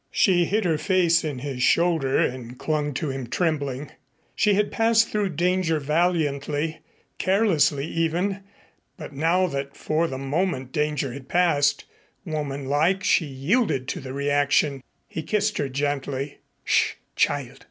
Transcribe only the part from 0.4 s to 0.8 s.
hid her